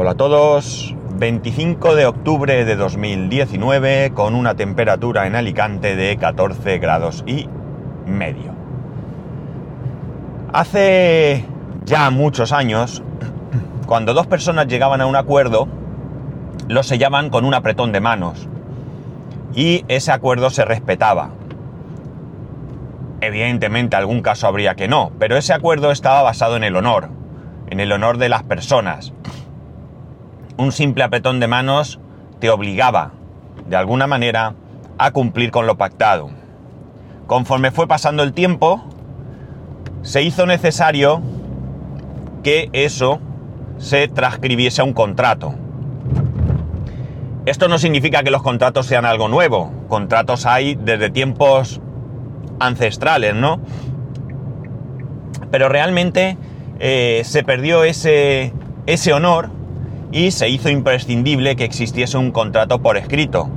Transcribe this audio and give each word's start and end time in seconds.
Hola 0.00 0.12
a 0.12 0.14
todos, 0.14 0.94
25 1.16 1.96
de 1.96 2.06
octubre 2.06 2.64
de 2.64 2.76
2019 2.76 4.12
con 4.14 4.36
una 4.36 4.54
temperatura 4.54 5.26
en 5.26 5.34
Alicante 5.34 5.96
de 5.96 6.16
14 6.16 6.78
grados 6.78 7.24
y 7.26 7.48
medio. 8.06 8.54
Hace 10.52 11.44
ya 11.84 12.10
muchos 12.10 12.52
años, 12.52 13.02
cuando 13.88 14.14
dos 14.14 14.28
personas 14.28 14.68
llegaban 14.68 15.00
a 15.00 15.06
un 15.06 15.16
acuerdo, 15.16 15.66
lo 16.68 16.84
sellaban 16.84 17.28
con 17.28 17.44
un 17.44 17.54
apretón 17.54 17.90
de 17.90 18.00
manos 18.00 18.48
y 19.52 19.84
ese 19.88 20.12
acuerdo 20.12 20.50
se 20.50 20.64
respetaba. 20.64 21.30
Evidentemente 23.20 23.96
algún 23.96 24.22
caso 24.22 24.46
habría 24.46 24.76
que 24.76 24.86
no, 24.86 25.10
pero 25.18 25.36
ese 25.36 25.54
acuerdo 25.54 25.90
estaba 25.90 26.22
basado 26.22 26.56
en 26.56 26.62
el 26.62 26.76
honor, 26.76 27.08
en 27.68 27.80
el 27.80 27.90
honor 27.90 28.18
de 28.18 28.28
las 28.28 28.44
personas 28.44 29.12
un 30.58 30.72
simple 30.72 31.04
apretón 31.04 31.40
de 31.40 31.46
manos 31.46 32.00
te 32.40 32.50
obligaba, 32.50 33.12
de 33.66 33.76
alguna 33.76 34.06
manera, 34.06 34.54
a 34.98 35.12
cumplir 35.12 35.50
con 35.50 35.66
lo 35.66 35.78
pactado. 35.78 36.30
Conforme 37.26 37.70
fue 37.70 37.86
pasando 37.86 38.22
el 38.22 38.32
tiempo, 38.32 38.84
se 40.02 40.22
hizo 40.22 40.46
necesario 40.46 41.22
que 42.42 42.68
eso 42.72 43.20
se 43.78 44.08
transcribiese 44.08 44.80
a 44.80 44.84
un 44.84 44.92
contrato. 44.92 45.54
Esto 47.46 47.68
no 47.68 47.78
significa 47.78 48.22
que 48.22 48.30
los 48.30 48.42
contratos 48.42 48.86
sean 48.86 49.04
algo 49.04 49.28
nuevo. 49.28 49.72
Contratos 49.88 50.44
hay 50.44 50.74
desde 50.74 51.08
tiempos 51.08 51.80
ancestrales, 52.58 53.34
¿no? 53.34 53.60
Pero 55.50 55.68
realmente 55.68 56.36
eh, 56.80 57.22
se 57.24 57.44
perdió 57.44 57.84
ese, 57.84 58.52
ese 58.86 59.12
honor 59.12 59.57
y 60.12 60.30
se 60.30 60.48
hizo 60.48 60.68
imprescindible 60.68 61.56
que 61.56 61.64
existiese 61.64 62.16
un 62.16 62.30
contrato 62.30 62.80
por 62.80 62.96
escrito. 62.96 63.48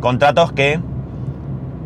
Contratos 0.00 0.52
que 0.52 0.80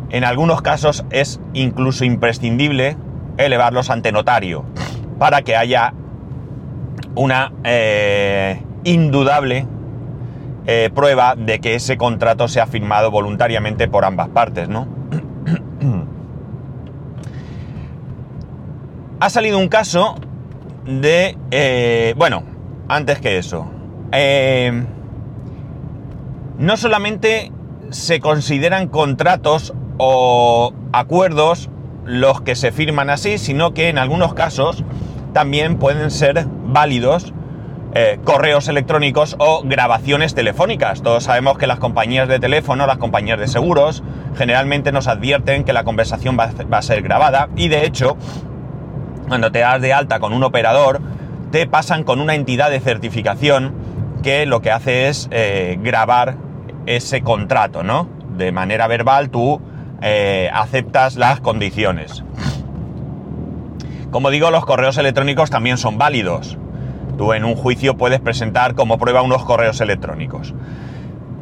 en 0.09 0.23
algunos 0.23 0.61
casos 0.61 1.05
es 1.09 1.39
incluso 1.53 2.05
imprescindible 2.05 2.95
elevarlos 3.37 3.89
ante 3.89 4.11
notario 4.11 4.63
para 5.17 5.41
que 5.41 5.55
haya 5.55 5.93
una 7.15 7.51
eh, 7.63 8.61
indudable 8.83 9.65
eh, 10.65 10.89
prueba 10.93 11.35
de 11.35 11.59
que 11.59 11.75
ese 11.75 11.97
contrato 11.97 12.47
se 12.47 12.61
ha 12.61 12.67
firmado 12.67 13.11
voluntariamente 13.11 13.87
por 13.87 14.05
ambas 14.05 14.29
partes, 14.29 14.69
¿no? 14.69 14.87
ha 19.19 19.29
salido 19.29 19.57
un 19.57 19.67
caso 19.67 20.15
de... 20.85 21.37
Eh, 21.51 22.13
bueno, 22.17 22.43
antes 22.87 23.19
que 23.19 23.37
eso, 23.37 23.72
eh, 24.13 24.83
no 26.57 26.77
solamente 26.77 27.51
se 27.89 28.19
consideran 28.19 28.87
contratos 28.87 29.73
o 29.97 30.73
acuerdos 30.91 31.69
los 32.05 32.41
que 32.41 32.55
se 32.55 32.71
firman 32.71 33.09
así, 33.09 33.37
sino 33.37 33.73
que 33.73 33.89
en 33.89 33.97
algunos 33.97 34.33
casos 34.33 34.83
también 35.33 35.77
pueden 35.77 36.11
ser 36.11 36.45
válidos 36.65 37.33
eh, 37.95 38.19
correos 38.23 38.67
electrónicos 38.67 39.35
o 39.39 39.61
grabaciones 39.63 40.33
telefónicas. 40.33 41.03
Todos 41.03 41.25
sabemos 41.25 41.57
que 41.57 41.67
las 41.67 41.79
compañías 41.79 42.27
de 42.27 42.39
teléfono, 42.39 42.87
las 42.87 42.97
compañías 42.97 43.39
de 43.39 43.47
seguros, 43.47 44.03
generalmente 44.35 44.91
nos 44.91 45.07
advierten 45.07 45.63
que 45.63 45.73
la 45.73 45.83
conversación 45.83 46.37
va, 46.39 46.51
va 46.71 46.79
a 46.79 46.81
ser 46.81 47.01
grabada 47.03 47.49
y 47.55 47.67
de 47.67 47.85
hecho, 47.85 48.17
cuando 49.27 49.51
te 49.51 49.59
das 49.59 49.81
de 49.81 49.93
alta 49.93 50.19
con 50.19 50.33
un 50.33 50.43
operador, 50.43 51.01
te 51.51 51.67
pasan 51.67 52.03
con 52.03 52.19
una 52.19 52.33
entidad 52.33 52.71
de 52.71 52.79
certificación 52.79 53.82
que 54.23 54.47
lo 54.47 54.61
que 54.61 54.71
hace 54.71 55.09
es 55.09 55.27
eh, 55.29 55.77
grabar 55.81 56.37
ese 56.87 57.21
contrato, 57.21 57.83
¿no? 57.83 58.07
De 58.35 58.51
manera 58.51 58.87
verbal 58.87 59.29
tú 59.29 59.61
eh, 60.01 60.49
aceptas 60.51 61.15
las 61.15 61.39
condiciones. 61.39 62.23
Como 64.09 64.31
digo, 64.31 64.49
los 64.49 64.65
correos 64.65 64.97
electrónicos 64.97 65.51
también 65.51 65.77
son 65.77 65.99
válidos. 65.99 66.57
Tú 67.17 67.33
en 67.33 67.45
un 67.45 67.55
juicio 67.55 67.95
puedes 67.95 68.19
presentar 68.19 68.73
como 68.73 68.97
prueba 68.97 69.21
unos 69.21 69.43
correos 69.45 69.79
electrónicos. 69.81 70.53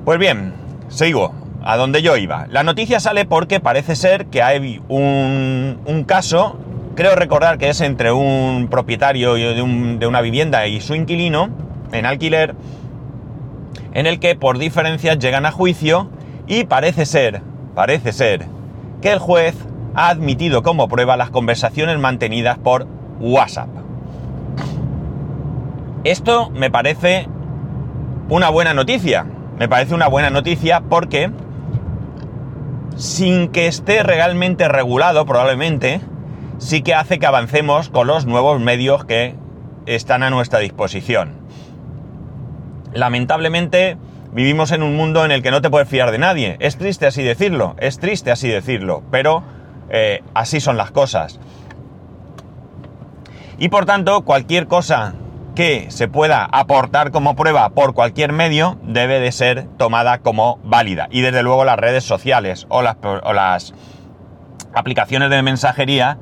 Pues 0.03 0.19
bien, 0.19 0.53
sigo 0.89 1.33
a 1.63 1.77
donde 1.77 2.01
yo 2.01 2.17
iba. 2.17 2.47
La 2.49 2.63
noticia 2.63 2.99
sale 2.99 3.25
porque 3.25 3.59
parece 3.59 3.95
ser 3.95 4.25
que 4.25 4.41
hay 4.41 4.81
un, 4.89 6.05
caso, 6.07 6.57
creo 6.95 7.15
recordar 7.15 7.57
que 7.57 7.69
es 7.69 7.81
entre 7.81 8.11
un 8.11 8.67
propietario 8.69 9.35
de 9.35 10.07
una 10.07 10.21
vivienda 10.21 10.65
y 10.67 10.81
su 10.81 10.95
inquilino, 10.95 11.49
en 11.91 12.05
alquiler, 12.05 12.55
en 13.93 14.07
el 14.07 14.19
que 14.19 14.35
por 14.35 14.57
diferencias 14.57 15.19
llegan 15.19 15.45
a 15.45 15.51
juicio 15.51 16.09
y 16.47 16.63
parece 16.63 17.05
ser, 17.05 17.41
parece 17.75 18.13
ser, 18.13 18.45
que 19.01 19.11
el 19.11 19.19
juez 19.19 19.55
ha 19.95 20.09
admitido 20.09 20.63
como 20.63 20.87
prueba 20.87 21.17
las 21.17 21.29
conversaciones 21.29 21.99
mantenidas 21.99 22.57
por 22.57 22.87
WhatsApp. 23.19 23.69
Esto 26.03 26.49
me 26.51 26.71
parece 26.71 27.27
una 28.29 28.49
buena 28.49 28.73
noticia. 28.73 29.25
Me 29.59 29.69
parece 29.69 29.93
una 29.93 30.07
buena 30.07 30.31
noticia 30.31 30.81
porque 30.81 31.29
sin 32.95 33.49
que 33.49 33.67
esté 33.67 34.01
realmente 34.01 34.67
regulado 34.67 35.25
probablemente, 35.25 36.01
sí 36.57 36.81
que 36.81 36.95
hace 36.95 37.19
que 37.19 37.27
avancemos 37.27 37.89
con 37.89 38.07
los 38.07 38.25
nuevos 38.25 38.59
medios 38.59 39.05
que 39.05 39.35
están 39.85 40.23
a 40.23 40.29
nuestra 40.29 40.59
disposición 40.59 41.40
lamentablemente 42.93 43.97
vivimos 44.31 44.71
en 44.71 44.83
un 44.83 44.95
mundo 44.95 45.25
en 45.25 45.31
el 45.31 45.41
que 45.41 45.51
no 45.51 45.61
te 45.61 45.69
puedes 45.69 45.89
fiar 45.89 46.11
de 46.11 46.17
nadie. 46.17 46.57
Es 46.59 46.77
triste 46.77 47.05
así 47.05 47.23
decirlo, 47.23 47.75
es 47.79 47.99
triste 47.99 48.31
así 48.31 48.47
decirlo, 48.47 49.03
pero 49.11 49.43
eh, 49.89 50.23
así 50.33 50.59
son 50.59 50.77
las 50.77 50.91
cosas. 50.91 51.39
Y 53.57 53.69
por 53.69 53.85
tanto, 53.85 54.21
cualquier 54.21 54.67
cosa 54.67 55.13
que 55.55 55.91
se 55.91 56.07
pueda 56.07 56.45
aportar 56.45 57.11
como 57.11 57.35
prueba 57.35 57.69
por 57.69 57.93
cualquier 57.93 58.31
medio 58.31 58.77
debe 58.83 59.19
de 59.19 59.31
ser 59.31 59.67
tomada 59.77 60.19
como 60.19 60.59
válida. 60.63 61.07
Y 61.11 61.21
desde 61.21 61.43
luego 61.43 61.65
las 61.65 61.77
redes 61.77 62.03
sociales 62.03 62.65
o 62.69 62.81
las, 62.81 62.95
o 63.03 63.33
las 63.33 63.73
aplicaciones 64.73 65.29
de 65.29 65.41
mensajería 65.41 66.17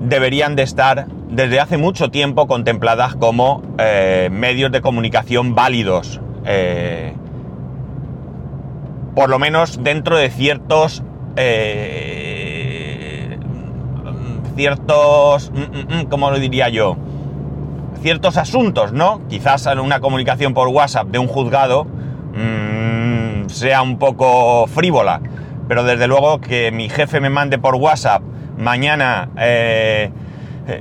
deberían 0.00 0.56
de 0.56 0.62
estar 0.62 1.06
desde 1.28 1.60
hace 1.60 1.76
mucho 1.76 2.10
tiempo 2.10 2.48
contempladas 2.48 3.14
como 3.14 3.62
eh, 3.78 4.28
medios 4.32 4.72
de 4.72 4.80
comunicación 4.80 5.54
válidos, 5.54 6.20
eh, 6.44 7.14
por 9.14 9.28
lo 9.28 9.38
menos 9.38 9.84
dentro 9.84 10.16
de 10.16 10.30
ciertos 10.30 11.02
eh, 11.36 13.38
ciertos, 14.56 15.52
mm, 15.52 15.58
mm, 15.58 16.00
mm, 16.00 16.04
¿cómo 16.06 16.30
lo 16.30 16.38
diría 16.38 16.68
yo? 16.68 16.96
Ciertos 18.02 18.36
asuntos, 18.36 18.92
¿no? 18.92 19.20
Quizás 19.28 19.66
una 19.66 20.00
comunicación 20.00 20.54
por 20.54 20.68
WhatsApp 20.68 21.08
de 21.08 21.18
un 21.18 21.26
juzgado 21.26 21.86
sea 23.48 23.82
un 23.82 23.98
poco 23.98 24.66
frívola, 24.68 25.20
pero 25.68 25.84
desde 25.84 26.06
luego 26.06 26.40
que 26.40 26.72
mi 26.72 26.88
jefe 26.88 27.20
me 27.20 27.30
mande 27.30 27.58
por 27.58 27.74
WhatsApp 27.74 28.22
mañana 28.60 29.30
eh, 29.36 30.10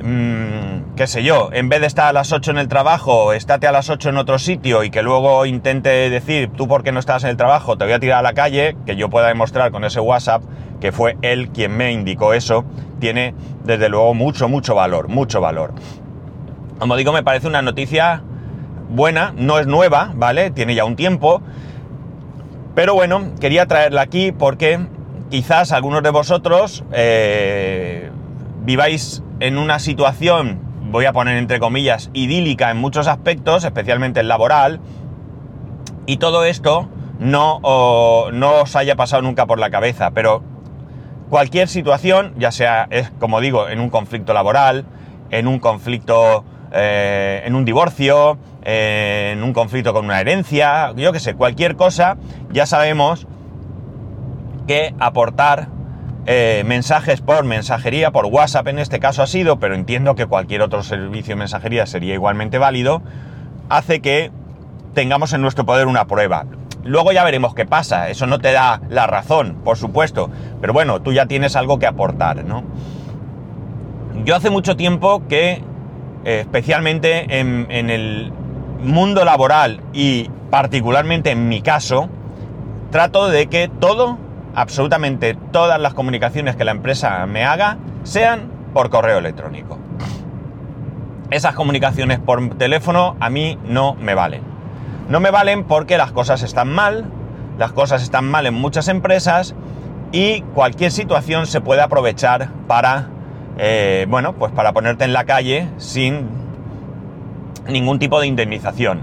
mm, 0.03 0.95
qué 0.95 1.07
sé 1.07 1.23
yo, 1.23 1.49
en 1.53 1.69
vez 1.69 1.81
de 1.81 1.87
estar 1.87 2.07
a 2.07 2.13
las 2.13 2.31
8 2.31 2.51
en 2.51 2.57
el 2.57 2.67
trabajo, 2.67 3.33
estate 3.33 3.67
a 3.67 3.71
las 3.71 3.89
8 3.89 4.09
en 4.09 4.17
otro 4.17 4.37
sitio 4.37 4.83
y 4.83 4.89
que 4.89 5.01
luego 5.01 5.45
intente 5.45 5.89
decir, 6.09 6.51
tú 6.55 6.67
por 6.67 6.83
qué 6.83 6.91
no 6.91 6.99
estás 6.99 7.23
en 7.23 7.29
el 7.29 7.37
trabajo, 7.37 7.77
te 7.77 7.85
voy 7.85 7.93
a 7.93 7.99
tirar 7.99 8.19
a 8.19 8.21
la 8.21 8.33
calle, 8.33 8.75
que 8.85 8.95
yo 8.95 9.09
pueda 9.09 9.29
demostrar 9.29 9.71
con 9.71 9.83
ese 9.85 9.99
WhatsApp 9.99 10.43
que 10.81 10.91
fue 10.91 11.17
él 11.21 11.49
quien 11.49 11.75
me 11.75 11.91
indicó 11.91 12.33
eso, 12.33 12.65
tiene 12.99 13.33
desde 13.63 13.89
luego 13.89 14.13
mucho, 14.13 14.49
mucho 14.49 14.75
valor, 14.75 15.07
mucho 15.07 15.41
valor. 15.41 15.73
Como 16.79 16.95
digo, 16.95 17.11
me 17.11 17.23
parece 17.23 17.47
una 17.47 17.61
noticia 17.61 18.21
buena, 18.89 19.33
no 19.35 19.59
es 19.59 19.67
nueva, 19.67 20.11
¿vale? 20.15 20.51
Tiene 20.51 20.75
ya 20.75 20.85
un 20.85 20.95
tiempo. 20.95 21.41
Pero 22.75 22.93
bueno, 22.93 23.33
quería 23.39 23.65
traerla 23.65 24.01
aquí 24.01 24.31
porque 24.31 24.79
quizás 25.29 25.71
algunos 25.71 26.03
de 26.03 26.09
vosotros 26.09 26.83
eh, 26.91 28.11
viváis 28.63 29.23
en 29.39 29.57
una 29.57 29.79
situación, 29.79 30.59
voy 30.91 31.05
a 31.05 31.13
poner 31.13 31.37
entre 31.37 31.59
comillas, 31.59 32.09
idílica 32.13 32.71
en 32.71 32.77
muchos 32.77 33.07
aspectos, 33.07 33.63
especialmente 33.63 34.19
el 34.19 34.27
laboral, 34.27 34.81
y 36.05 36.17
todo 36.17 36.43
esto 36.43 36.89
no, 37.19 37.59
no 38.31 38.61
os 38.61 38.75
haya 38.75 38.95
pasado 38.95 39.21
nunca 39.21 39.45
por 39.45 39.59
la 39.59 39.69
cabeza, 39.69 40.11
pero 40.11 40.43
cualquier 41.29 41.67
situación, 41.67 42.33
ya 42.37 42.51
sea, 42.51 42.87
es 42.89 43.11
como 43.19 43.39
digo, 43.39 43.69
en 43.69 43.79
un 43.79 43.89
conflicto 43.89 44.33
laboral, 44.33 44.85
en 45.29 45.47
un 45.47 45.59
conflicto, 45.59 46.43
eh, 46.71 47.43
en 47.45 47.55
un 47.55 47.65
divorcio, 47.65 48.39
en 48.63 49.43
un 49.43 49.53
conflicto 49.53 49.93
con 49.93 50.05
una 50.05 50.19
herencia, 50.19 50.93
yo 50.95 51.13
que 51.13 51.19
sé, 51.19 51.35
cualquier 51.35 51.75
cosa, 51.75 52.17
ya 52.51 52.65
sabemos 52.65 53.27
que 54.69 54.93
aportar 54.99 55.67
eh, 56.27 56.61
mensajes 56.63 57.21
por 57.21 57.43
mensajería, 57.43 58.11
por 58.11 58.27
WhatsApp 58.27 58.67
en 58.67 58.77
este 58.77 58.99
caso 58.99 59.23
ha 59.23 59.25
sido, 59.25 59.57
pero 59.57 59.73
entiendo 59.73 60.13
que 60.13 60.27
cualquier 60.27 60.61
otro 60.61 60.83
servicio 60.83 61.33
de 61.33 61.39
mensajería 61.39 61.87
sería 61.87 62.13
igualmente 62.13 62.59
válido, 62.59 63.01
hace 63.67 63.99
que 63.99 64.29
tengamos 64.93 65.33
en 65.33 65.41
nuestro 65.41 65.65
poder 65.65 65.87
una 65.87 66.05
prueba. 66.05 66.45
Luego 66.83 67.11
ya 67.11 67.23
veremos 67.23 67.55
qué 67.55 67.65
pasa, 67.65 68.09
eso 68.09 68.27
no 68.27 68.37
te 68.37 68.51
da 68.51 68.79
la 68.89 69.07
razón, 69.07 69.57
por 69.63 69.75
supuesto, 69.75 70.29
pero 70.61 70.71
bueno, 70.71 71.01
tú 71.01 71.13
ya 71.13 71.25
tienes 71.25 71.55
algo 71.55 71.79
que 71.79 71.87
aportar, 71.87 72.45
¿no? 72.45 72.63
Yo 74.23 74.35
hace 74.35 74.51
mucho 74.51 74.77
tiempo 74.77 75.23
que, 75.27 75.63
eh, 76.25 76.41
especialmente 76.41 77.39
en, 77.39 77.65
en 77.71 77.89
el 77.89 78.31
mundo 78.83 79.25
laboral 79.25 79.81
y 79.93 80.29
particularmente 80.51 81.31
en 81.31 81.49
mi 81.49 81.63
caso, 81.63 82.07
trato 82.91 83.29
de 83.29 83.47
que 83.47 83.67
todo, 83.67 84.28
absolutamente 84.59 85.37
todas 85.53 85.79
las 85.79 85.93
comunicaciones 85.93 86.57
que 86.57 86.65
la 86.65 86.71
empresa 86.71 87.25
me 87.27 87.45
haga, 87.45 87.77
sean 88.03 88.51
por 88.73 88.89
correo 88.89 89.17
electrónico. 89.17 89.79
Esas 91.31 91.55
comunicaciones 91.55 92.19
por 92.19 92.57
teléfono 92.57 93.15
a 93.21 93.29
mí 93.29 93.57
no 93.63 93.95
me 93.95 94.15
valen. 94.15 94.41
No 95.07 95.21
me 95.21 95.31
valen 95.31 95.63
porque 95.63 95.97
las 95.97 96.11
cosas 96.11 96.43
están 96.43 96.67
mal, 96.67 97.05
las 97.57 97.71
cosas 97.71 98.03
están 98.03 98.29
mal 98.29 98.47
en 98.47 98.53
muchas 98.53 98.89
empresas 98.89 99.55
y 100.11 100.41
cualquier 100.41 100.91
situación 100.91 101.45
se 101.47 101.61
puede 101.61 101.81
aprovechar 101.81 102.49
para, 102.67 103.07
eh, 103.57 104.07
bueno, 104.09 104.33
pues 104.33 104.51
para 104.51 104.73
ponerte 104.73 105.05
en 105.05 105.13
la 105.13 105.23
calle 105.23 105.69
sin 105.77 106.27
ningún 107.65 107.97
tipo 107.97 108.19
de 108.19 108.27
indemnización. 108.27 108.99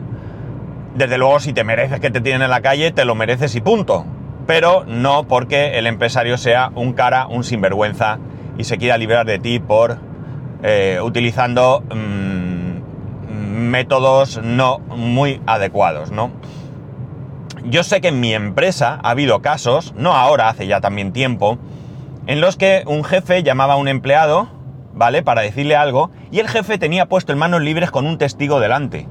Desde 0.96 1.16
luego, 1.16 1.40
si 1.40 1.54
te 1.54 1.64
mereces 1.64 1.98
que 1.98 2.10
te 2.10 2.20
tienen 2.20 2.42
en 2.42 2.50
la 2.50 2.60
calle, 2.60 2.90
te 2.90 3.06
lo 3.06 3.14
mereces 3.14 3.54
y 3.54 3.62
punto. 3.62 4.04
Pero 4.46 4.84
no 4.86 5.26
porque 5.26 5.78
el 5.78 5.86
empresario 5.86 6.38
sea 6.38 6.70
un 6.74 6.92
cara, 6.92 7.26
un 7.26 7.44
sinvergüenza 7.44 8.18
y 8.58 8.64
se 8.64 8.78
quiera 8.78 8.96
librar 8.96 9.26
de 9.26 9.38
ti 9.38 9.58
por 9.58 9.98
eh, 10.62 10.98
utilizando 11.02 11.82
mm, 11.82 12.46
métodos 13.56 14.40
no 14.42 14.78
muy 14.78 15.40
adecuados, 15.46 16.10
¿no? 16.10 16.30
Yo 17.64 17.82
sé 17.82 18.00
que 18.00 18.08
en 18.08 18.20
mi 18.20 18.32
empresa 18.32 19.00
ha 19.02 19.10
habido 19.10 19.42
casos, 19.42 19.92
no 19.96 20.14
ahora, 20.14 20.48
hace 20.48 20.66
ya 20.66 20.80
también 20.80 21.12
tiempo, 21.12 21.58
en 22.26 22.40
los 22.40 22.56
que 22.56 22.84
un 22.86 23.02
jefe 23.04 23.42
llamaba 23.42 23.74
a 23.74 23.76
un 23.76 23.88
empleado, 23.88 24.48
¿vale? 24.94 25.22
Para 25.22 25.42
decirle 25.42 25.74
algo, 25.74 26.10
y 26.30 26.38
el 26.38 26.48
jefe 26.48 26.78
tenía 26.78 27.06
puesto 27.06 27.32
en 27.32 27.38
manos 27.38 27.62
libres 27.62 27.90
con 27.90 28.06
un 28.06 28.18
testigo 28.18 28.60
delante. 28.60 29.08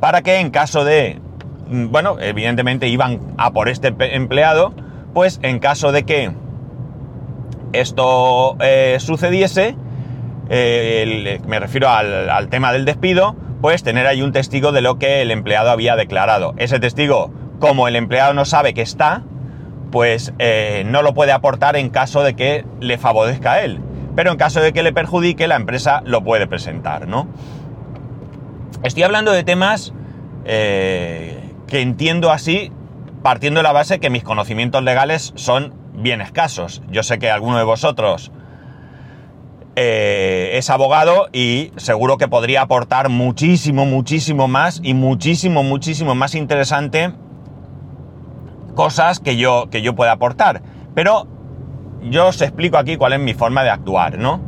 Para 0.00 0.22
que 0.22 0.38
en 0.38 0.50
caso 0.50 0.84
de, 0.84 1.20
bueno, 1.70 2.16
evidentemente 2.20 2.88
iban 2.88 3.20
a 3.36 3.52
por 3.52 3.68
este 3.68 3.94
empleado, 4.14 4.72
pues 5.14 5.40
en 5.42 5.58
caso 5.58 5.92
de 5.92 6.04
que 6.04 6.32
esto 7.72 8.56
eh, 8.60 8.96
sucediese, 9.00 9.76
eh, 10.48 11.40
me 11.46 11.60
refiero 11.60 11.88
al, 11.88 12.48
tema 12.48 12.72
del 12.72 12.84
despido, 12.84 13.36
pues 13.60 13.82
tener 13.82 14.06
ahí 14.06 14.22
un 14.22 14.32
testigo 14.32 14.72
de 14.72 14.80
lo 14.80 14.98
que 14.98 15.22
el 15.22 15.30
empleado 15.30 15.70
había 15.70 15.96
declarado. 15.96 16.54
Ese 16.56 16.80
testigo, 16.80 17.30
como 17.58 17.88
el 17.88 17.96
empleado 17.96 18.32
no 18.34 18.44
sabe 18.44 18.72
que 18.72 18.82
está, 18.82 19.22
pues 19.90 20.32
eh, 20.38 20.84
no 20.86 21.02
lo 21.02 21.14
puede 21.14 21.32
aportar 21.32 21.76
en 21.76 21.90
caso 21.90 22.22
de 22.22 22.34
que 22.34 22.64
le 22.80 22.98
favorezca 22.98 23.54
a 23.54 23.62
él. 23.62 23.80
Pero 24.16 24.32
en 24.32 24.36
caso 24.36 24.60
de 24.60 24.72
que 24.72 24.82
le 24.82 24.92
perjudique, 24.92 25.46
la 25.46 25.56
empresa 25.56 26.02
lo 26.04 26.24
puede 26.24 26.46
presentar, 26.46 27.06
¿no? 27.06 27.28
Estoy 28.82 29.02
hablando 29.02 29.32
de 29.32 29.44
temas 29.44 29.92
que 31.68 31.80
entiendo 31.80 32.32
así, 32.32 32.72
partiendo 33.22 33.58
de 33.60 33.64
la 33.64 33.72
base 33.72 34.00
que 34.00 34.10
mis 34.10 34.24
conocimientos 34.24 34.82
legales 34.82 35.32
son 35.36 35.74
bien 35.92 36.20
escasos. 36.20 36.82
Yo 36.90 37.02
sé 37.02 37.18
que 37.18 37.30
alguno 37.30 37.58
de 37.58 37.64
vosotros 37.64 38.32
eh, 39.76 40.52
es 40.54 40.70
abogado 40.70 41.28
y 41.32 41.70
seguro 41.76 42.16
que 42.16 42.26
podría 42.26 42.62
aportar 42.62 43.10
muchísimo, 43.10 43.86
muchísimo 43.86 44.48
más 44.48 44.80
y 44.82 44.94
muchísimo, 44.94 45.62
muchísimo 45.62 46.14
más 46.14 46.34
interesante 46.34 47.12
cosas 48.74 49.20
que 49.20 49.36
yo, 49.36 49.68
que 49.70 49.82
yo 49.82 49.94
pueda 49.94 50.12
aportar. 50.12 50.62
Pero 50.94 51.28
yo 52.02 52.28
os 52.28 52.40
explico 52.40 52.78
aquí 52.78 52.96
cuál 52.96 53.12
es 53.12 53.20
mi 53.20 53.34
forma 53.34 53.62
de 53.62 53.70
actuar, 53.70 54.18
¿no? 54.18 54.40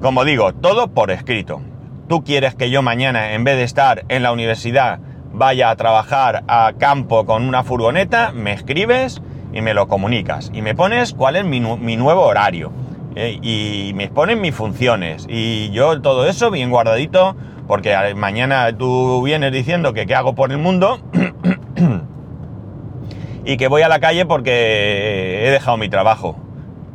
Como 0.00 0.24
digo, 0.24 0.52
todo 0.54 0.88
por 0.88 1.10
escrito. 1.10 1.62
Tú 2.08 2.24
quieres 2.24 2.54
que 2.54 2.70
yo 2.70 2.82
mañana, 2.82 3.32
en 3.32 3.44
vez 3.44 3.56
de 3.56 3.64
estar 3.64 4.04
en 4.08 4.22
la 4.22 4.32
universidad, 4.32 5.00
vaya 5.34 5.70
a 5.70 5.76
trabajar 5.76 6.44
a 6.46 6.72
campo 6.78 7.26
con 7.26 7.46
una 7.46 7.64
furgoneta, 7.64 8.32
me 8.32 8.52
escribes 8.52 9.20
y 9.52 9.60
me 9.60 9.74
lo 9.74 9.88
comunicas 9.88 10.50
y 10.54 10.62
me 10.62 10.74
pones 10.74 11.12
cuál 11.12 11.36
es 11.36 11.44
mi, 11.44 11.60
nuevo 11.60 12.22
horario 12.22 12.72
eh, 13.16 13.38
y 13.42 13.92
me 13.94 14.08
ponen 14.08 14.40
mis 14.40 14.54
funciones 14.54 15.26
y 15.28 15.70
yo 15.70 16.00
todo 16.00 16.28
eso 16.28 16.50
bien 16.50 16.70
guardadito 16.70 17.36
porque 17.66 18.14
mañana 18.14 18.76
tú 18.76 19.22
vienes 19.22 19.52
diciendo 19.52 19.92
que 19.92 20.06
qué 20.06 20.14
hago 20.14 20.34
por 20.34 20.52
el 20.52 20.58
mundo 20.58 21.00
y 23.44 23.56
que 23.56 23.68
voy 23.68 23.82
a 23.82 23.88
la 23.88 24.00
calle 24.00 24.26
porque 24.26 25.46
he 25.46 25.50
dejado 25.50 25.76
mi 25.76 25.88
trabajo. 25.88 26.36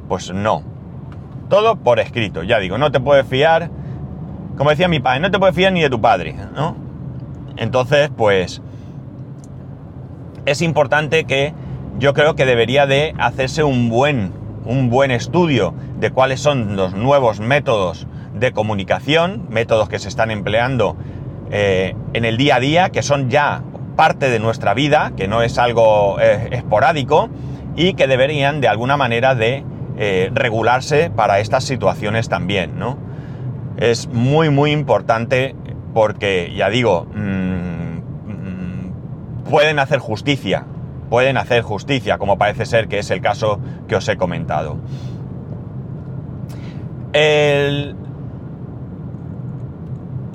Pues 0.08 0.32
no. 0.32 0.64
Todo 1.50 1.78
por 1.78 2.00
escrito, 2.00 2.44
ya 2.44 2.60
digo, 2.60 2.78
no 2.78 2.92
te 2.92 3.00
puedes 3.00 3.26
fiar, 3.26 3.72
como 4.58 4.70
decía 4.70 4.88
mi 4.88 5.00
padre, 5.00 5.22
no 5.22 5.32
te 5.32 5.40
puedes 5.40 5.56
fiar 5.56 5.74
ni 5.74 5.82
de 5.82 5.90
tu 5.90 6.00
padre, 6.00 6.36
¿no? 6.54 6.89
Entonces, 7.60 8.10
pues 8.16 8.62
es 10.46 10.62
importante 10.62 11.26
que 11.26 11.54
yo 12.00 12.14
creo 12.14 12.36
que 12.36 12.46
debería 12.46 12.88
de 12.88 13.14
hacerse 13.20 13.64
un 13.64 13.90
buen, 13.90 14.32
un 14.66 14.90
buen 14.90 15.12
estudio 15.12 15.74
de 16.00 16.10
cuáles 16.10 16.40
son 16.40 16.78
los 16.78 16.94
nuevos 16.94 17.42
métodos 17.42 18.08
de 18.34 18.54
comunicación, 18.54 19.46
métodos 19.50 19.90
que 19.90 20.00
se 20.00 20.08
están 20.08 20.32
empleando 20.32 20.96
eh, 21.52 21.96
en 22.14 22.24
el 22.24 22.38
día 22.38 22.56
a 22.56 22.60
día, 22.62 22.90
que 22.90 23.04
son 23.04 23.30
ya 23.30 23.62
parte 23.98 24.30
de 24.30 24.40
nuestra 24.40 24.74
vida, 24.74 25.12
que 25.18 25.28
no 25.28 25.42
es 25.42 25.58
algo 25.58 26.18
eh, 26.22 26.48
esporádico 26.52 27.30
y 27.76 27.94
que 27.94 28.08
deberían 28.08 28.62
de 28.62 28.70
alguna 28.70 28.96
manera 28.96 29.36
de 29.36 29.66
eh, 29.98 30.32
regularse 30.34 31.10
para 31.10 31.42
estas 31.42 31.66
situaciones 31.66 32.30
también, 32.30 32.80
¿no? 32.80 32.98
Es 33.76 34.08
muy, 34.08 34.50
muy 34.50 34.72
importante 34.72 35.56
porque, 35.94 36.54
ya 36.56 36.70
digo, 36.70 37.08
mm, 37.14 37.39
pueden 39.50 39.80
hacer 39.80 40.00
justicia 40.00 40.66
pueden 41.10 41.38
hacer 41.38 41.64
justicia, 41.64 42.18
como 42.18 42.38
parece 42.38 42.66
ser 42.66 42.88
que 42.88 43.00
es 43.00 43.12
el 43.12 43.22
caso 43.22 43.60
que 43.88 43.96
os 43.96 44.08
he 44.08 44.16
comentado. 44.16 44.78
El, 47.12 47.96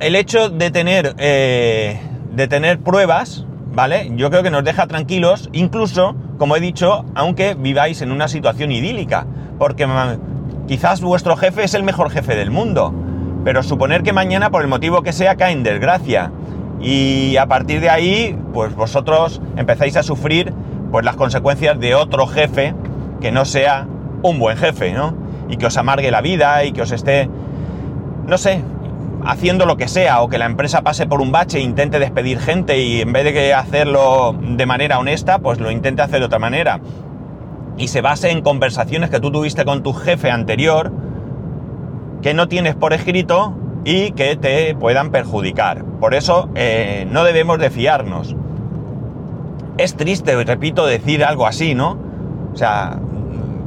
hecho 0.01 0.51
de 0.51 0.71
tener, 0.71 1.15
eh, 1.19 2.01
de 2.33 2.49
tener 2.49 2.81
pruebas, 2.81 3.47
¿vale? 3.73 4.11
Yo 4.17 4.29
creo 4.31 4.43
que 4.43 4.51
nos 4.51 4.65
deja 4.65 4.87
tranquilos, 4.87 5.49
incluso, 5.53 6.17
como 6.37 6.57
he 6.57 6.61
dicho, 6.61 7.05
aunque 7.15 7.55
viváis 7.55 8.03
en 8.03 8.11
una 8.11 8.29
situación 8.29 8.73
idílica, 8.73 9.27
porque 9.59 9.87
quizás 10.67 11.01
vuestro 11.01 11.37
jefe 11.37 11.63
es 11.65 11.75
el 11.75 11.85
mejor 11.85 12.11
jefe 12.11 12.35
del 12.35 12.51
mundo, 12.51 12.93
pero 13.45 13.63
suponer 13.63 14.03
que 14.03 14.13
mañana, 14.13 14.51
por 14.51 14.63
el 14.63 14.69
motivo 14.69 15.03
que 15.03 15.13
sea, 15.13 15.37
cae 15.37 15.53
en 15.53 15.63
desgracia 15.63 16.33
y 16.85 17.39
a 17.39 17.47
partir 17.47 17.81
de 17.81 17.89
ahí, 17.89 18.39
pues 18.53 18.77
vosotros 18.77 19.41
empezáis 19.57 19.97
a 19.97 20.03
sufrir 20.03 20.53
pues 20.93 21.03
las 21.03 21.17
consecuencias 21.17 21.81
de 21.81 21.95
otro 21.95 22.27
jefe 22.27 22.75
que 23.23 23.33
no 23.33 23.47
sea 23.47 23.89
un 24.23 24.39
buen 24.39 24.59
jefe, 24.59 24.93
¿no? 24.93 25.17
Y 25.49 25.57
que 25.57 25.65
os 25.67 25.77
amargue 25.79 26.11
la 26.11 26.21
vida 26.21 26.63
y 26.65 26.73
que 26.73 26.83
os 26.83 26.93
esté, 26.93 27.31
no 28.27 28.37
sé, 28.37 28.61
haciendo 29.25 29.65
lo 29.65 29.79
que 29.79 29.89
sea, 29.89 30.21
o 30.21 30.29
que 30.29 30.37
la 30.37 30.45
empresa 30.45 30.83
pase 30.83 31.07
por 31.07 31.23
un 31.23 31.33
bache 31.33 31.57
e 31.57 31.63
intente 31.63 31.99
despedir 31.99 32.39
gente 32.39 32.79
y 32.79 33.01
en 33.01 33.15
vez 33.15 33.25
de 33.25 33.55
hacerlo 33.55 34.37
de 34.39 34.67
manera 34.67 34.99
honesta, 34.99 35.39
pues 35.39 35.61
lo 35.61 35.71
intente 35.71 36.03
hacer 36.03 36.21
de 36.21 36.27
otra 36.27 36.39
manera. 36.39 36.81
Y 37.79 37.89
se 37.89 38.03
base 38.03 38.31
en 38.31 38.43
conversaciones 38.43 39.09
que 39.09 39.21
tú 39.21 39.33
tuviste 39.33 39.65
con 39.65 39.83
tu 39.83 39.95
jefe 39.95 40.31
anterior, 40.31 40.93
que 42.21 42.35
no 42.35 42.47
tienes 42.47 42.75
por 42.75 42.93
escrito 42.93 43.55
y 43.85 44.13
que 44.13 44.37
te 44.37 44.75
puedan 44.75 45.11
perjudicar. 45.11 45.85
Por 45.85 46.15
eso 46.15 46.49
eh, 46.55 47.07
no 47.11 47.25
debemos 47.25 47.59
de 47.59 47.71
fiarnos. 47.71 48.35
Es 49.77 49.97
triste, 49.97 50.43
repito, 50.45 50.87
decir 50.87 51.25
algo 51.25 51.47
así, 51.47 51.75
¿no? 51.75 51.99
O 52.53 52.57
sea, 52.57 52.99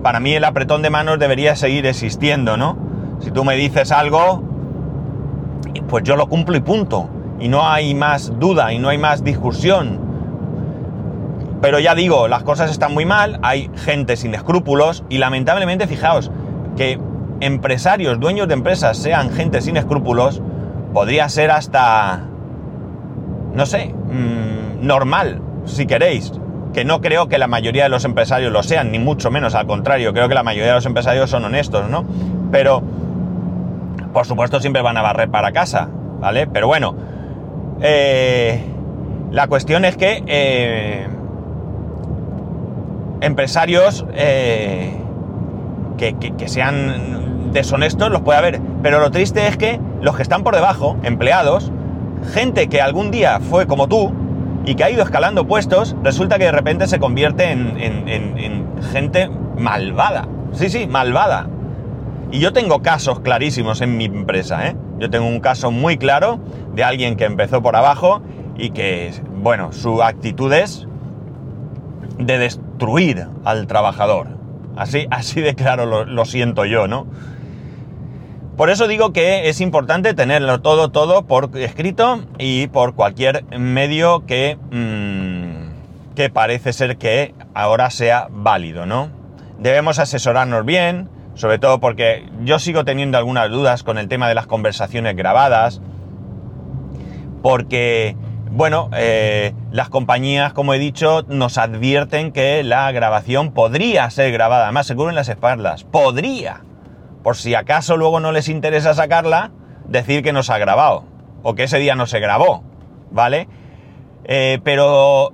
para 0.02 0.20
mí 0.20 0.34
el 0.34 0.44
apretón 0.44 0.82
de 0.82 0.90
manos 0.90 1.20
debería 1.20 1.56
seguir 1.56 1.86
existiendo, 1.86 2.58
¿no? 2.58 2.78
Si 3.20 3.32
tú 3.32 3.44
me 3.44 3.56
dices 3.56 3.92
algo, 3.92 4.44
pues 5.88 6.04
yo 6.04 6.16
lo 6.16 6.28
cumplo 6.28 6.58
y 6.58 6.62
punto. 6.62 7.10
Y 7.40 7.50
no 7.50 7.68
hay 7.68 7.94
más 7.94 8.40
duda 8.40 8.74
y 8.74 8.80
no 8.80 8.90
hay 8.90 8.98
más 8.98 9.24
discusión. 9.24 10.00
Pero 11.62 11.80
ya 11.80 11.96
digo, 11.96 12.28
las 12.28 12.44
cosas 12.44 12.72
están 12.72 12.94
muy 12.94 13.06
mal, 13.06 13.40
hay 13.42 13.70
gente 13.76 14.16
sin 14.16 14.34
escrúpulos 14.34 15.04
y 15.10 15.18
lamentablemente, 15.18 15.88
fijaos, 15.88 16.32
que 16.76 17.00
empresarios, 17.40 18.20
dueños 18.20 18.48
de 18.48 18.54
empresas 18.56 18.98
sean 18.98 19.30
gente 19.32 19.62
sin 19.62 19.78
escrúpulos, 19.78 20.42
podría 20.94 21.30
ser 21.30 21.52
hasta, 21.52 22.22
no 23.54 23.66
sé, 23.66 23.94
mm, 23.94 24.86
normal, 24.86 25.42
si 25.66 25.86
queréis. 25.86 26.34
Que 26.74 26.86
no 26.86 27.02
creo 27.02 27.28
que 27.28 27.38
la 27.40 27.48
mayoría 27.48 27.84
de 27.84 27.90
los 27.90 28.06
empresarios 28.06 28.52
lo 28.52 28.62
sean, 28.62 28.92
ni 28.92 29.00
mucho 29.00 29.32
menos, 29.32 29.56
al 29.56 29.66
contrario, 29.66 30.14
creo 30.14 30.28
que 30.30 30.36
la 30.36 30.44
mayoría 30.44 30.68
de 30.70 30.76
los 30.76 30.86
empresarios 30.86 31.30
son 31.30 31.46
honestos, 31.46 31.90
¿no? 31.90 32.06
Pero, 32.52 32.84
por 34.14 34.26
supuesto, 34.28 34.60
siempre 34.60 34.82
van 34.82 34.98
a 34.98 35.02
barrer 35.02 35.30
para 35.30 35.52
casa, 35.52 35.90
¿vale? 36.20 36.46
Pero 36.48 36.68
bueno, 36.68 36.96
eh, 37.82 38.62
La 39.32 39.48
cuestión 39.48 39.84
es 39.86 39.98
que 39.98 40.24
eh, 40.26 41.08
empresarios 43.22 44.06
eh, 44.14 44.94
que, 45.98 46.16
sean 46.48 47.52
deshonestos 47.52 48.12
los 48.12 48.22
puede 48.22 48.38
haber, 48.38 48.62
pero 48.82 49.00
lo 49.00 49.12
triste 49.12 49.48
es 49.48 49.58
que 49.58 49.80
los 50.02 50.16
que 50.16 50.24
están 50.24 50.44
por 50.44 50.56
debajo, 50.56 50.98
empleados, 51.04 51.72
gente 52.34 52.68
que 52.68 52.82
algún 52.82 53.12
día 53.12 53.40
fue 53.40 53.68
como 53.68 53.88
tú 53.88 54.14
y 54.66 54.76
que 54.76 54.84
ha 54.84 54.90
ido 54.90 55.04
escalando 55.04 55.48
puestos, 55.48 55.96
resulta 56.04 56.38
que 56.38 56.46
de 56.46 56.52
repente 56.52 56.88
se 56.88 57.00
convierte 57.00 57.52
en, 57.52 58.68
gente 58.92 59.30
malvada. 59.58 60.28
Sí, 60.52 60.70
sí, 60.70 60.88
malvada. 60.88 61.48
Y 62.32 62.40
yo 62.40 62.52
tengo 62.54 62.82
casos 62.82 63.22
clarísimos 63.22 63.82
en 63.82 63.98
mi 63.98 64.06
empresa, 64.06 64.68
¿eh? 64.68 64.76
Yo 65.00 65.10
tengo 65.10 65.28
un 65.28 65.40
caso 65.40 65.72
muy 65.72 65.98
claro 65.98 66.40
de 66.76 66.84
alguien 66.84 67.16
que 67.16 67.26
empezó 67.26 67.62
por 67.62 67.76
abajo 67.76 68.22
y 68.58 68.72
que, 68.72 69.12
bueno, 69.42 69.72
su 69.72 70.04
actitud 70.04 70.52
es 70.52 70.88
de 72.18 72.38
destruir 72.38 73.28
al 73.46 73.68
trabajador. 73.68 74.37
Así, 74.78 75.08
así 75.10 75.42
de 75.42 75.56
claro 75.56 76.06
lo, 76.06 76.26
siento 76.26 76.66
yo, 76.66 76.88
¿no? 76.88 77.08
Por 78.56 78.70
eso 78.70 78.88
digo 78.88 79.12
que 79.12 79.50
es 79.50 79.60
importante 79.62 80.14
tenerlo 80.14 80.62
todo, 80.62 80.90
todo 80.90 81.24
por 81.26 81.50
escrito 81.58 82.24
y 82.40 82.68
por 82.68 82.96
cualquier 82.96 83.44
medio 83.58 84.26
que, 84.26 84.58
mm, 84.72 86.16
que 86.16 86.30
parece 86.30 86.74
ser 86.74 86.98
que 86.98 87.34
ahora 87.54 87.90
sea 87.90 88.28
válido, 88.32 88.86
¿no? 88.86 89.10
Debemos 89.60 90.00
asesorarnos 90.00 90.66
bien, 90.66 91.10
sobre 91.36 91.60
todo 91.60 91.80
porque 91.80 92.26
yo 92.44 92.58
sigo 92.58 92.84
teniendo 92.86 93.18
algunas 93.18 93.50
dudas 93.50 93.84
con 93.84 93.98
el 93.98 94.08
tema 94.08 94.28
de 94.28 94.36
las 94.36 94.48
conversaciones 94.48 95.16
grabadas, 95.16 95.82
porque, 97.42 98.16
bueno, 98.52 98.90
eh, 98.94 99.54
las 99.72 99.90
compañías, 99.90 100.54
como 100.54 100.74
he 100.74 100.80
dicho, 100.80 101.24
nos 101.28 101.58
advierten 101.58 102.32
que 102.32 102.64
la 102.64 102.92
grabación 102.92 103.52
podría 103.52 104.10
ser 104.10 104.32
grabada, 104.32 104.66
además 104.66 104.88
seguro 104.88 105.10
en 105.10 105.16
las 105.16 105.30
espaldas, 105.30 105.84
podría 105.84 106.62
por 107.28 107.36
si 107.36 107.56
acaso 107.56 107.98
luego 107.98 108.22
no 108.22 108.32
les 108.32 108.48
interesa 108.48 108.94
sacarla, 108.94 109.52
decir 109.86 110.24
que 110.24 110.32
no 110.32 110.44
se 110.44 110.54
ha 110.54 110.58
grabado, 110.60 111.04
o 111.44 111.56
que 111.56 111.64
ese 111.64 111.78
día 111.78 111.94
no 111.94 112.06
se 112.06 112.22
grabó, 112.22 112.64
¿vale? 113.12 113.50
Eh, 114.24 114.60
pero 114.64 115.34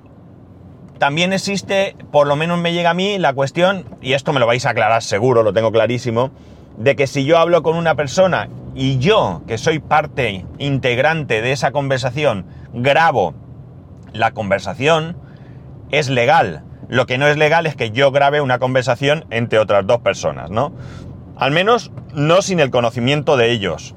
también 0.98 1.32
existe, 1.32 1.94
por 2.10 2.26
lo 2.26 2.34
menos 2.34 2.58
me 2.58 2.72
llega 2.72 2.90
a 2.90 2.94
mí, 2.94 3.16
la 3.20 3.32
cuestión, 3.32 3.84
y 4.02 4.14
esto 4.14 4.32
me 4.32 4.40
lo 4.40 4.46
vais 4.48 4.66
a 4.66 4.70
aclarar 4.70 5.04
seguro, 5.04 5.44
lo 5.44 5.52
tengo 5.52 5.70
clarísimo, 5.70 6.32
de 6.76 6.96
que 6.96 7.06
si 7.06 7.24
yo 7.24 7.38
hablo 7.38 7.62
con 7.62 7.76
una 7.76 7.94
persona 7.94 8.48
y 8.74 8.98
yo, 8.98 9.42
que 9.46 9.58
soy 9.58 9.78
parte 9.78 10.44
integrante 10.58 11.42
de 11.42 11.52
esa 11.52 11.70
conversación, 11.70 12.46
grabo 12.72 13.34
la 14.12 14.32
conversación, 14.32 15.16
es 15.90 16.08
legal. 16.08 16.64
Lo 16.88 17.06
que 17.06 17.18
no 17.18 17.26
es 17.26 17.36
legal 17.36 17.66
es 17.66 17.76
que 17.76 17.90
yo 17.90 18.10
grabe 18.10 18.40
una 18.40 18.58
conversación 18.58 19.24
entre 19.30 19.58
otras 19.58 19.86
dos 19.86 20.00
personas, 20.00 20.50
¿no? 20.50 20.72
Al 21.36 21.50
menos 21.50 21.90
no 22.12 22.42
sin 22.42 22.60
el 22.60 22.70
conocimiento 22.70 23.36
de 23.36 23.50
ellos. 23.50 23.94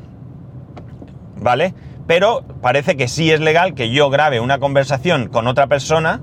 ¿Vale? 1.35 1.73
Pero 2.07 2.43
parece 2.61 2.95
que 2.95 3.07
sí 3.07 3.31
es 3.31 3.39
legal 3.39 3.73
que 3.73 3.91
yo 3.91 4.09
grabe 4.09 4.39
una 4.39 4.59
conversación 4.59 5.27
con 5.27 5.45
otra 5.47 5.67
persona 5.67 6.21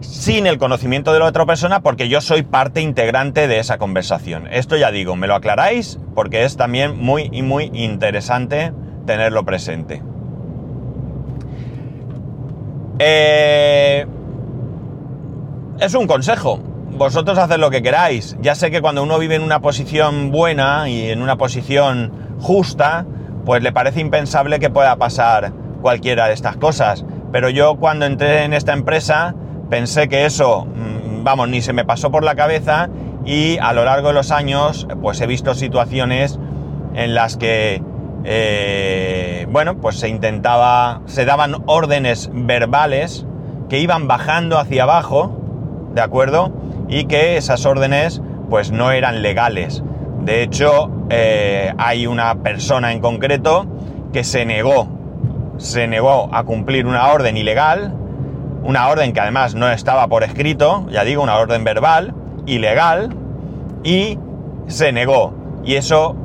sin 0.00 0.46
el 0.46 0.58
conocimiento 0.58 1.12
de 1.12 1.18
la 1.18 1.26
otra 1.26 1.46
persona 1.46 1.80
porque 1.80 2.08
yo 2.08 2.20
soy 2.20 2.42
parte 2.42 2.80
integrante 2.80 3.48
de 3.48 3.58
esa 3.58 3.78
conversación. 3.78 4.46
Esto 4.50 4.76
ya 4.76 4.90
digo, 4.90 5.16
me 5.16 5.26
lo 5.26 5.34
aclaráis 5.34 5.98
porque 6.14 6.44
es 6.44 6.56
también 6.56 6.96
muy 6.98 7.28
y 7.32 7.42
muy 7.42 7.70
interesante 7.74 8.72
tenerlo 9.06 9.44
presente. 9.44 10.02
Eh, 12.98 14.06
es 15.78 15.94
un 15.94 16.06
consejo 16.06 16.60
vosotros 17.00 17.38
haced 17.38 17.58
lo 17.58 17.70
que 17.70 17.82
queráis. 17.82 18.36
Ya 18.40 18.54
sé 18.54 18.70
que 18.70 18.80
cuando 18.80 19.02
uno 19.02 19.18
vive 19.18 19.34
en 19.34 19.42
una 19.42 19.60
posición 19.60 20.30
buena 20.30 20.88
y 20.88 21.10
en 21.10 21.22
una 21.22 21.36
posición 21.36 22.12
justa, 22.40 23.06
pues 23.44 23.62
le 23.62 23.72
parece 23.72 24.00
impensable 24.00 24.58
que 24.58 24.70
pueda 24.70 24.96
pasar 24.96 25.52
cualquiera 25.80 26.26
de 26.26 26.34
estas 26.34 26.56
cosas. 26.56 27.04
Pero 27.32 27.48
yo 27.48 27.76
cuando 27.76 28.06
entré 28.06 28.44
en 28.44 28.52
esta 28.52 28.72
empresa 28.72 29.34
pensé 29.70 30.08
que 30.08 30.26
eso, 30.26 30.66
mm, 30.66 31.24
vamos, 31.24 31.48
ni 31.48 31.62
se 31.62 31.72
me 31.72 31.84
pasó 31.84 32.10
por 32.10 32.24
la 32.24 32.34
cabeza 32.34 32.88
y 33.24 33.58
a 33.58 33.72
lo 33.72 33.84
largo 33.84 34.08
de 34.08 34.14
los 34.14 34.30
años 34.30 34.86
pues 35.00 35.20
he 35.20 35.26
visto 35.26 35.54
situaciones 35.54 36.38
en 36.94 37.14
las 37.14 37.36
que, 37.36 37.82
eh, 38.24 39.46
bueno, 39.50 39.76
pues 39.76 39.96
se 39.96 40.08
intentaba, 40.08 41.02
se 41.06 41.24
daban 41.24 41.62
órdenes 41.66 42.30
verbales 42.32 43.26
que 43.68 43.78
iban 43.78 44.08
bajando 44.08 44.58
hacia 44.58 44.82
abajo, 44.82 45.38
¿de 45.94 46.00
acuerdo? 46.00 46.52
y 46.90 47.04
que 47.04 47.36
esas 47.36 47.64
órdenes 47.64 48.20
pues 48.50 48.72
no 48.72 48.90
eran 48.90 49.22
legales. 49.22 49.82
De 50.22 50.42
hecho, 50.42 50.90
eh, 51.08 51.72
hay 51.78 52.06
una 52.06 52.42
persona 52.42 52.92
en 52.92 53.00
concreto 53.00 53.66
que 54.12 54.24
se 54.24 54.44
negó, 54.44 54.88
se 55.56 55.86
negó 55.86 56.28
a 56.32 56.42
cumplir 56.42 56.86
una 56.86 57.06
orden 57.08 57.36
ilegal, 57.36 57.94
una 58.62 58.88
orden 58.88 59.12
que 59.12 59.20
además 59.20 59.54
no 59.54 59.70
estaba 59.70 60.06
por 60.08 60.22
escrito, 60.22 60.86
ya 60.90 61.04
digo, 61.04 61.22
una 61.22 61.36
orden 61.36 61.64
verbal, 61.64 62.14
ilegal, 62.46 63.14
y 63.82 64.18
se 64.66 64.92
negó. 64.92 65.34
Y 65.64 65.74
eso, 65.74 66.16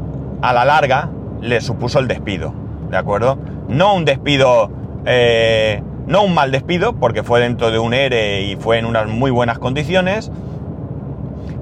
a 0.42 0.54
la 0.54 0.66
larga, 0.66 1.10
le 1.42 1.62
supuso 1.62 2.00
el 2.00 2.08
despido, 2.08 2.54
¿de 2.90 2.98
acuerdo? 2.98 3.38
No 3.68 3.96
un 3.96 4.06
despido, 4.06 4.70
eh, 5.06 5.82
no 6.08 6.24
un 6.24 6.34
mal 6.34 6.52
despido, 6.52 6.94
porque 6.94 7.24
fue 7.24 7.40
dentro 7.40 7.72
de 7.72 7.80
un 7.80 7.94
ERE 7.94 8.44
y 8.44 8.56
fue 8.56 8.80
en 8.80 8.86
unas 8.86 9.08
muy 9.08 9.32
buenas 9.32 9.60
condiciones, 9.60 10.32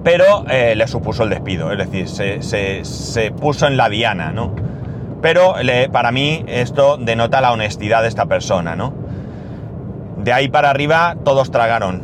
pero 0.03 0.45
eh, 0.49 0.75
le 0.75 0.87
supuso 0.87 1.23
el 1.23 1.29
despido, 1.29 1.71
es 1.71 1.77
decir, 1.77 2.43
se, 2.43 3.31
puso 3.31 3.67
en 3.67 3.77
la 3.77 3.89
diana, 3.89 4.31
¿no? 4.31 4.53
Pero 5.21 5.55
para 5.93 6.11
mí 6.11 6.43
esto 6.47 6.97
denota 6.97 7.39
la 7.39 7.53
honestidad 7.53 8.01
de 8.01 8.09
esta 8.09 8.25
persona, 8.25 8.75
¿no? 8.75 9.02
De 10.23 10.31
ahí 10.31 10.47
para 10.47 10.69
arriba 10.69 11.17
todos 11.25 11.51
tragaron. 11.51 12.01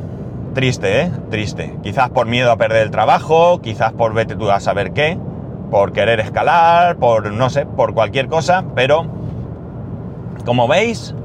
Triste, 0.54 1.04
¿eh? 1.04 1.12
Triste. 1.30 1.78
Quizás 1.84 2.10
por 2.10 2.28
miedo 2.28 2.52
a 2.52 2.58
perder 2.58 2.84
el 2.84 2.92
trabajo, 2.92 3.62
quizás 3.62 3.94
por 3.94 4.14
vete 4.14 4.36
tú 4.36 4.52
a 4.52 4.60
saber 4.60 4.92
qué, 4.92 5.18
por 5.72 5.94
querer 5.94 6.20
escalar, 6.20 6.98
por 6.98 7.32
no 7.32 7.50
sé, 7.50 7.66
por 7.66 7.94
cualquier 7.94 8.28
cosa, 8.28 8.66
pero 8.76 9.06
como 10.44 10.68
veis, 10.68 11.16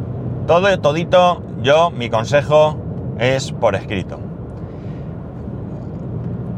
todo 0.47 0.79
todito, 0.79 1.43
yo, 1.63 1.91
mi 1.91 2.11
consejo 2.11 2.77
es 3.19 3.51
por 3.51 3.75
escrito. 3.75 4.21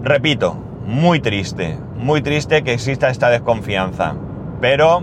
Repito, 0.03 0.57
muy 0.85 1.21
triste, 1.21 1.79
muy 1.97 2.21
triste 2.21 2.63
que 2.63 2.75
exista 2.75 3.09
esta 3.09 3.31
desconfianza, 3.31 4.15
pero 4.61 5.03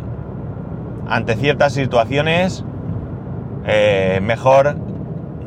ante 1.07 1.35
ciertas 1.35 1.73
situaciones 1.73 2.63
eh, 3.65 4.19
mejor 4.21 4.75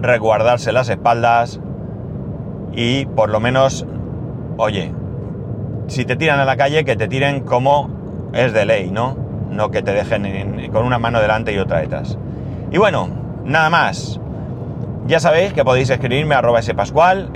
resguardarse 0.01 0.73
las 0.73 0.89
espaldas 0.89 1.61
y 2.73 3.07
por 3.07 3.31
lo 3.31 3.41
menos, 3.41 3.87
oye, 4.57 4.93
si 5.87 6.05
te 6.05 6.17
tiran 6.17 6.41
a 6.41 6.45
la 6.45 6.57
calle, 6.57 6.85
que 6.85 6.97
te 6.97 7.09
tiren 7.09 7.41
como 7.41 7.91
es 8.33 8.53
de 8.53 8.67
ley, 8.67 8.91
¿no? 8.91 9.17
No 9.51 9.71
que 9.71 9.83
te 9.83 9.93
dejen 9.93 10.71
con 10.73 10.85
una 10.85 10.99
mano 10.99 11.21
delante 11.21 11.53
y 11.53 11.59
otra 11.59 11.81
detrás. 11.81 12.19
Y 12.71 12.79
bueno, 12.79 13.09
nada 13.45 13.71
más. 13.71 14.21
Ya 15.07 15.21
sabéis 15.21 15.53
que 15.53 15.65
podéis 15.65 15.89
escribirme 15.89 16.35
a 16.35 16.39
arroba 16.39 16.61
spascual, 16.61 17.31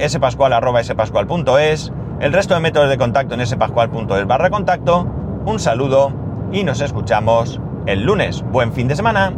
arroba 0.53 0.83
spascual.es 0.83 1.93
el 2.21 2.33
resto 2.33 2.55
de 2.55 2.61
métodos 2.61 2.91
de 2.91 2.99
contacto 2.99 3.35
en 3.35 3.47
spascual.es 3.47 4.27
barra 4.27 4.51
contacto. 4.51 5.07
Un 5.47 5.59
saludo 5.59 6.13
y 6.53 6.65
nos 6.65 6.81
escuchamos 6.81 7.61
el 7.87 8.03
lunes. 8.03 8.43
Buen 8.43 8.73
fin 8.73 8.89
de 8.89 8.97
semana. 8.97 9.33